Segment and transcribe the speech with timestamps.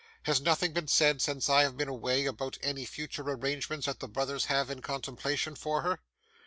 [0.23, 4.07] 'Has nothing been said, since I have been away, about any future arrangements that the
[4.07, 5.99] brothers have in contemplation for her?